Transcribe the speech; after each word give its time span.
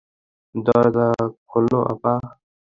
দরজা 0.55 1.07
খোলো, 1.49 1.79
আপা। 1.91 2.13